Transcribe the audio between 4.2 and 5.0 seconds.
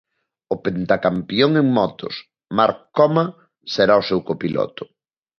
copiloto.